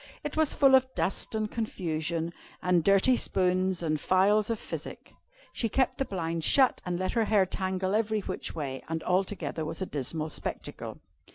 It 0.23 0.35
was 0.35 0.55
full 0.55 0.73
of 0.73 0.91
dust 0.95 1.35
and 1.35 1.51
confusion, 1.51 2.33
and 2.59 2.83
dirty 2.83 3.15
spoons 3.15 3.83
and 3.83 4.01
phials 4.01 4.49
of 4.49 4.57
physic. 4.57 5.13
She 5.53 5.69
kept 5.69 5.99
the 5.99 6.05
blinds 6.05 6.43
shut, 6.43 6.81
and 6.87 6.97
let 6.97 7.11
her 7.11 7.25
hair 7.25 7.45
tangle 7.45 7.93
every 7.93 8.21
which 8.21 8.55
way, 8.55 8.81
and 8.89 9.03
altogether 9.03 9.63
was 9.63 9.79
a 9.79 9.85
dismal 9.85 10.29
spectacle. 10.29 10.97